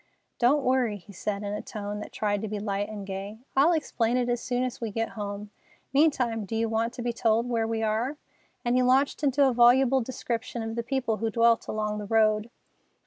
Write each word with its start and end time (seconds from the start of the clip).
"Don't 0.39 0.63
worry," 0.63 0.97
he 0.97 1.13
said 1.13 1.43
in 1.43 1.53
a 1.53 1.61
tone 1.61 1.99
that 1.99 2.11
tried 2.11 2.41
to 2.41 2.47
be 2.47 2.57
light 2.57 2.89
and 2.89 3.05
gay. 3.05 3.37
"I'll 3.55 3.71
explain 3.71 4.17
it 4.17 4.23
all 4.23 4.31
as 4.33 4.41
soon 4.41 4.63
as 4.63 4.81
we 4.81 4.89
get 4.89 5.09
home. 5.09 5.51
Meantime, 5.93 6.43
do 6.43 6.55
you 6.55 6.67
want 6.67 6.91
to 6.93 7.03
be 7.03 7.13
told 7.13 7.47
where 7.47 7.67
we 7.67 7.83
are?" 7.83 8.17
and 8.65 8.75
he 8.75 8.81
launched 8.81 9.21
into 9.23 9.47
a 9.47 9.53
voluble 9.53 10.01
description 10.01 10.63
of 10.63 10.75
the 10.75 10.81
people 10.81 11.17
who 11.17 11.29
dwelt 11.29 11.67
along 11.67 11.99
the 11.99 12.07
road. 12.07 12.49